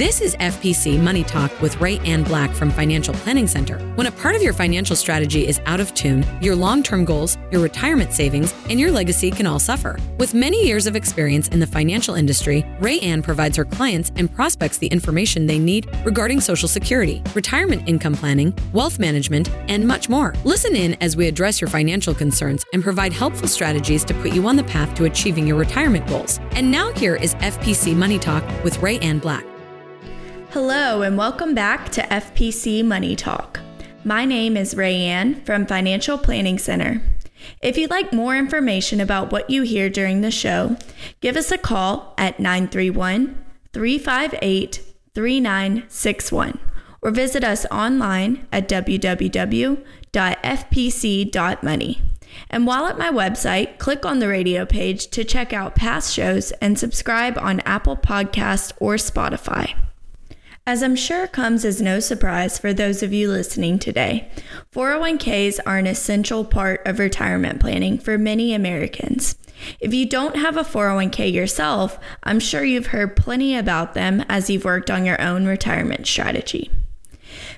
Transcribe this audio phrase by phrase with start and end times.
[0.00, 3.76] This is FPC Money Talk with Ray Ann Black from Financial Planning Center.
[3.96, 7.36] When a part of your financial strategy is out of tune, your long term goals,
[7.52, 9.98] your retirement savings, and your legacy can all suffer.
[10.16, 14.34] With many years of experience in the financial industry, Ray Ann provides her clients and
[14.34, 20.08] prospects the information they need regarding Social Security, retirement income planning, wealth management, and much
[20.08, 20.32] more.
[20.44, 24.48] Listen in as we address your financial concerns and provide helpful strategies to put you
[24.48, 26.40] on the path to achieving your retirement goals.
[26.52, 29.44] And now here is FPC Money Talk with Ray Ann Black.
[30.52, 33.60] Hello, and welcome back to FPC Money Talk.
[34.02, 37.00] My name is Rayanne from Financial Planning Center.
[37.62, 40.76] If you'd like more information about what you hear during the show,
[41.20, 43.40] give us a call at 931
[43.72, 44.82] 358
[45.14, 46.58] 3961
[47.00, 49.78] or visit us online at www.fpc.money.
[52.50, 56.50] And while at my website, click on the radio page to check out past shows
[56.60, 59.76] and subscribe on Apple Podcasts or Spotify.
[60.66, 64.30] As I'm sure comes as no surprise for those of you listening today,
[64.72, 69.36] 401ks are an essential part of retirement planning for many Americans.
[69.80, 74.50] If you don't have a 401k yourself, I'm sure you've heard plenty about them as
[74.50, 76.70] you've worked on your own retirement strategy.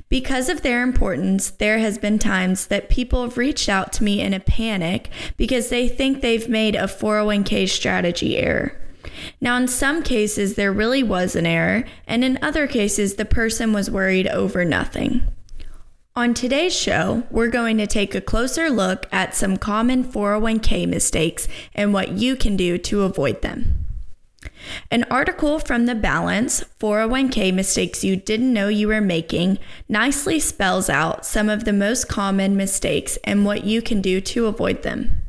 [0.09, 4.21] Because of their importance, there has been times that people have reached out to me
[4.21, 8.79] in a panic because they think they've made a 401k strategy error.
[9.41, 13.73] Now, in some cases, there really was an error, and in other cases, the person
[13.73, 15.23] was worried over nothing.
[16.15, 21.49] On today's show, we're going to take a closer look at some common 401k mistakes
[21.75, 23.87] and what you can do to avoid them.
[24.91, 30.91] An article from The Balance, 401k Mistakes You Didn't Know You Were Making, nicely spells
[30.91, 35.22] out some of the most common mistakes and what you can do to avoid them.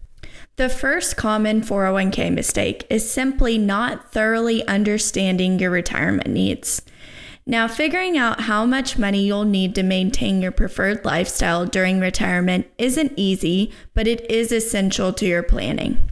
[0.55, 6.83] The first common 401k mistake is simply not thoroughly understanding your retirement needs.
[7.47, 12.67] Now, figuring out how much money you'll need to maintain your preferred lifestyle during retirement
[12.77, 16.11] isn't easy, but it is essential to your planning.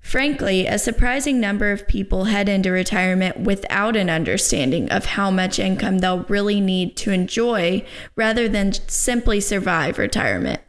[0.00, 5.58] Frankly, a surprising number of people head into retirement without an understanding of how much
[5.58, 10.60] income they'll really need to enjoy rather than simply survive retirement.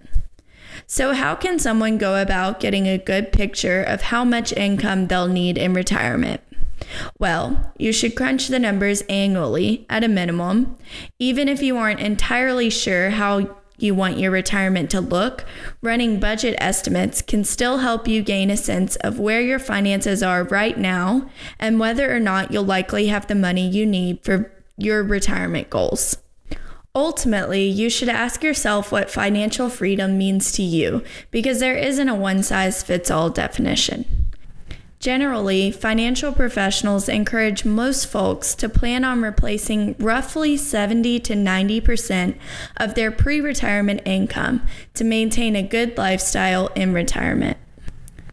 [0.88, 5.28] So, how can someone go about getting a good picture of how much income they'll
[5.28, 6.42] need in retirement?
[7.20, 10.78] Well, you should crunch the numbers annually at a minimum.
[11.20, 15.46] Even if you aren't entirely sure how you want your retirement to look,
[15.82, 20.44] running budget estimates can still help you gain a sense of where your finances are
[20.44, 21.30] right now
[21.60, 26.18] and whether or not you'll likely have the money you need for your retirement goals.
[26.96, 32.14] Ultimately, you should ask yourself what financial freedom means to you because there isn't a
[32.14, 34.06] one size fits all definition.
[35.00, 42.38] Generally, financial professionals encourage most folks to plan on replacing roughly 70 to 90%
[42.78, 44.62] of their pre retirement income
[44.94, 47.58] to maintain a good lifestyle in retirement.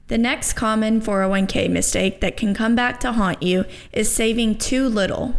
[0.09, 4.87] The next common 401k mistake that can come back to haunt you is saving too
[4.87, 5.35] little.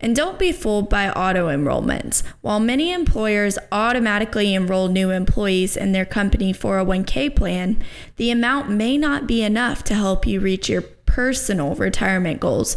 [0.00, 2.22] And don't be fooled by auto enrollments.
[2.40, 7.82] While many employers automatically enroll new employees in their company 401k plan,
[8.16, 12.76] the amount may not be enough to help you reach your personal retirement goals.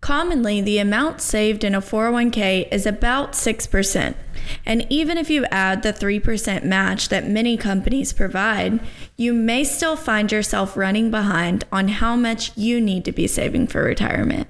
[0.00, 4.14] Commonly, the amount saved in a 401k is about 6%.
[4.66, 8.80] And even if you add the 3% match that many companies provide,
[9.16, 13.66] you may still find yourself running behind on how much you need to be saving
[13.66, 14.46] for retirement.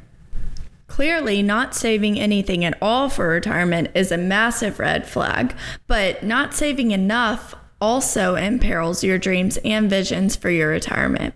[0.94, 5.53] Clearly, not saving anything at all for retirement is a massive red flag,
[5.88, 11.34] but not saving enough also imperils your dreams and visions for your retirement.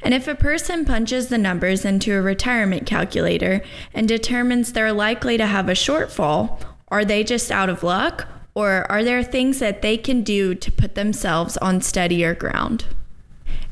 [0.00, 3.62] And if a person punches the numbers into a retirement calculator
[3.92, 8.28] and determines they're likely to have a shortfall are they just out of luck?
[8.54, 12.84] Or are there things that they can do to put themselves on steadier ground?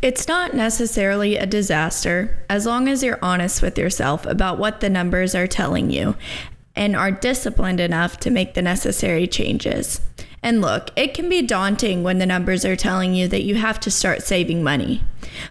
[0.03, 4.91] It's not necessarily a disaster as long as you're honest with yourself about what the
[4.91, 6.17] numbers are telling you
[6.75, 10.01] and are disciplined enough to make the necessary changes.
[10.43, 13.79] And look, it can be daunting when the numbers are telling you that you have
[13.79, 15.05] to start saving money.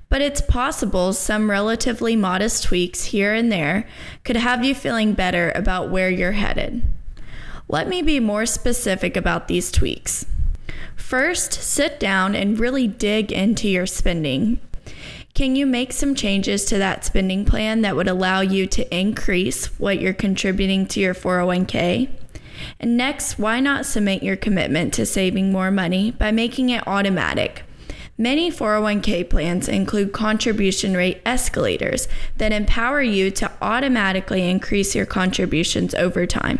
[0.09, 3.87] But it's possible some relatively modest tweaks here and there
[4.25, 6.83] could have you feeling better about where you're headed.
[7.69, 10.25] Let me be more specific about these tweaks.
[11.01, 14.61] First, sit down and really dig into your spending.
[15.33, 19.65] Can you make some changes to that spending plan that would allow you to increase
[19.77, 22.09] what you're contributing to your 401k?
[22.79, 27.63] And next, why not cement your commitment to saving more money by making it automatic?
[28.17, 32.07] Many 401k plans include contribution rate escalators
[32.37, 36.59] that empower you to automatically increase your contributions over time.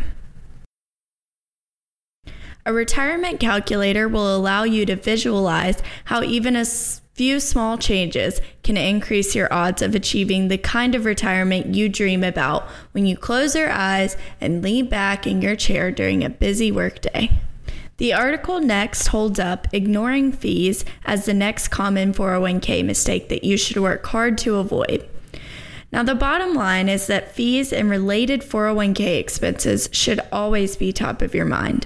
[2.66, 8.78] A retirement calculator will allow you to visualize how even a few small changes can
[8.78, 13.56] increase your odds of achieving the kind of retirement you dream about when you close
[13.56, 17.32] your eyes and lean back in your chair during a busy workday.
[17.98, 23.58] The article next holds up ignoring fees as the next common 401k mistake that you
[23.58, 25.08] should work hard to avoid.
[25.92, 31.22] Now, the bottom line is that fees and related 401k expenses should always be top
[31.22, 31.86] of your mind.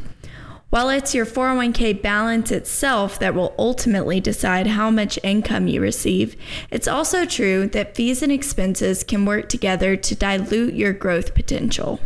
[0.75, 6.35] While it's your 401k balance itself that will ultimately decide how much income you receive,
[6.69, 12.01] it's also true that fees and expenses can work together to dilute your growth potential.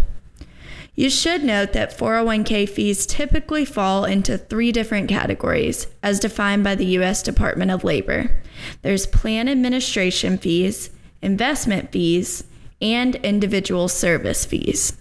[0.94, 6.75] You should note that 401k fees typically fall into three different categories, as defined by
[6.75, 7.24] the U.S.
[7.24, 8.39] Department of Labor
[8.83, 10.92] there's plan administration fees,
[11.24, 12.44] investment fees,
[12.80, 14.94] and individual service fees.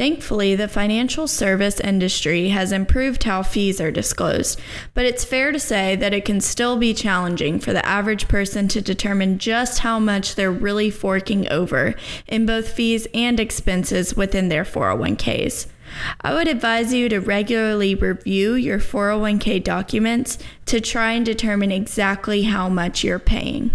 [0.00, 4.58] Thankfully, the financial service industry has improved how fees are disclosed,
[4.94, 8.66] but it's fair to say that it can still be challenging for the average person
[8.68, 11.94] to determine just how much they're really forking over
[12.26, 15.66] in both fees and expenses within their 401ks.
[16.22, 22.44] I would advise you to regularly review your 401k documents to try and determine exactly
[22.44, 23.70] how much you're paying.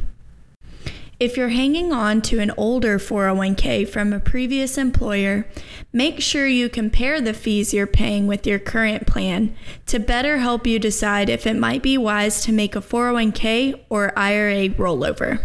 [1.26, 5.48] If you're hanging on to an older 401k from a previous employer,
[5.92, 9.56] make sure you compare the fees you're paying with your current plan
[9.88, 14.14] to better help you decide if it might be wise to make a 401k or
[14.16, 15.44] IRA rollover.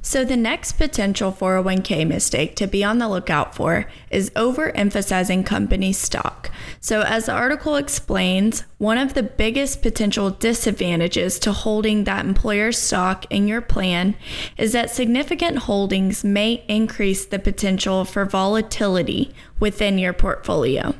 [0.00, 5.92] So, the next potential 401k mistake to be on the lookout for is overemphasizing company
[5.92, 6.50] stock.
[6.82, 12.72] So, as the article explains, one of the biggest potential disadvantages to holding that employer
[12.72, 14.14] stock in your plan
[14.56, 20.94] is that significant holdings may increase the potential for volatility within your portfolio.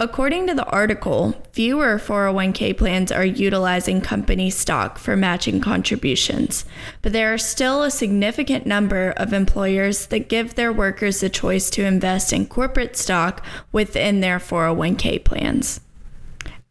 [0.00, 6.64] According to the article, fewer 401k plans are utilizing company stock for matching contributions,
[7.00, 11.70] but there are still a significant number of employers that give their workers the choice
[11.70, 15.80] to invest in corporate stock within their 401k plans.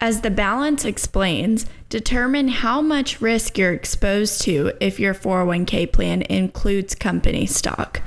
[0.02, 6.24] As the balance explains, determine how much risk you're exposed to if your 401k plan
[6.24, 8.02] includes company stock.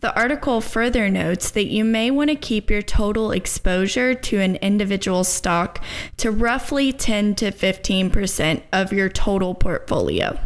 [0.00, 4.54] The article further notes that you may want to keep your total exposure to an
[4.56, 5.82] individual stock
[6.18, 10.38] to roughly 10 to 15% of your total portfolio.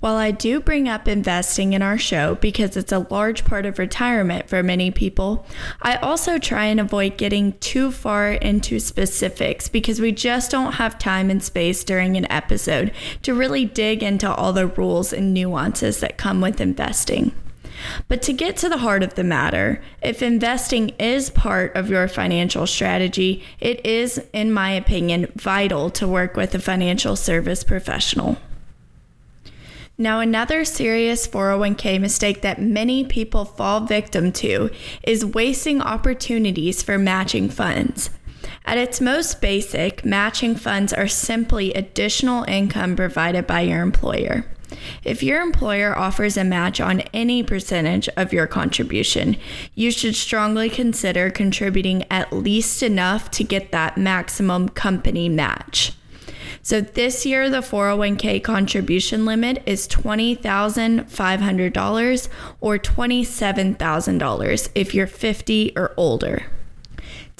[0.00, 3.78] While I do bring up investing in our show because it's a large part of
[3.78, 5.46] retirement for many people,
[5.80, 10.98] I also try and avoid getting too far into specifics because we just don't have
[10.98, 12.92] time and space during an episode
[13.22, 17.32] to really dig into all the rules and nuances that come with investing.
[18.08, 22.08] But to get to the heart of the matter, if investing is part of your
[22.08, 28.36] financial strategy, it is, in my opinion, vital to work with a financial service professional.
[30.00, 34.70] Now, another serious 401k mistake that many people fall victim to
[35.02, 38.08] is wasting opportunities for matching funds.
[38.64, 44.46] At its most basic, matching funds are simply additional income provided by your employer.
[45.04, 49.36] If your employer offers a match on any percentage of your contribution,
[49.74, 55.92] you should strongly consider contributing at least enough to get that maximum company match.
[56.62, 62.28] So this year, the 401k contribution limit is $20,500
[62.60, 66.46] or $27,000 if you're 50 or older.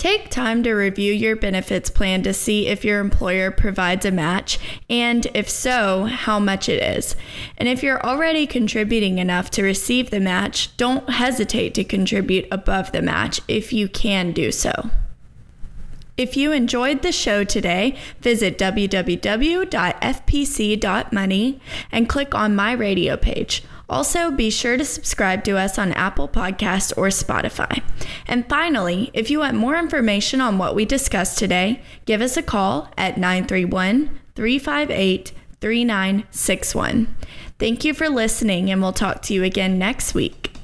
[0.00, 4.58] Take time to review your benefits plan to see if your employer provides a match,
[4.88, 7.16] and if so, how much it is.
[7.58, 12.92] And if you're already contributing enough to receive the match, don't hesitate to contribute above
[12.92, 14.88] the match if you can do so.
[16.16, 19.20] If you enjoyed the show today, visit www.fpc.money
[21.92, 23.64] and click on my radio page.
[23.90, 27.82] Also, be sure to subscribe to us on Apple Podcasts or Spotify.
[28.24, 32.42] And finally, if you want more information on what we discussed today, give us a
[32.42, 37.16] call at 931 358 3961.
[37.58, 40.59] Thank you for listening, and we'll talk to you again next week.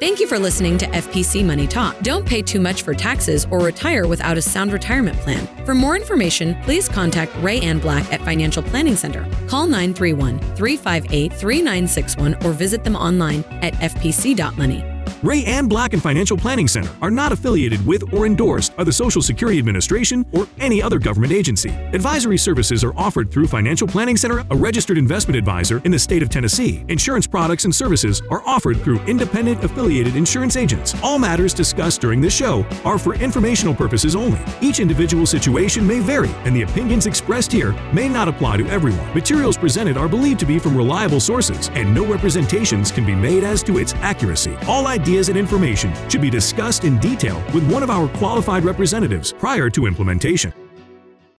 [0.00, 1.96] Thank you for listening to FPC Money Talk.
[2.00, 5.46] Don't pay too much for taxes or retire without a sound retirement plan.
[5.64, 9.24] For more information, please contact Ray Ann Black at Financial Planning Center.
[9.46, 14.93] Call 931 358 3961 or visit them online at fpc.money.
[15.24, 18.92] Ray Ann Black and Financial Planning Center are not affiliated with or endorsed by the
[18.92, 21.70] Social Security Administration or any other government agency.
[21.94, 26.22] Advisory services are offered through Financial Planning Center, a registered investment advisor in the state
[26.22, 26.84] of Tennessee.
[26.88, 30.94] Insurance products and services are offered through independent affiliated insurance agents.
[31.02, 34.40] All matters discussed during this show are for informational purposes only.
[34.60, 39.14] Each individual situation may vary, and the opinions expressed here may not apply to everyone.
[39.14, 43.42] Materials presented are believed to be from reliable sources, and no representations can be made
[43.42, 44.54] as to its accuracy.
[44.68, 49.32] All ideas and information should be discussed in detail with one of our qualified representatives
[49.32, 50.63] prior to implementation.